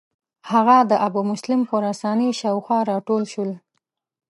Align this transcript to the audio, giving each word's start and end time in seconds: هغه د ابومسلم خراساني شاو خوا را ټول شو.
هغه 0.51 0.77
د 0.89 0.91
ابومسلم 1.07 1.61
خراساني 1.69 2.29
شاو 2.39 2.57
خوا 2.65 2.79
را 2.89 2.97
ټول 3.07 3.23
شو. 3.33 3.45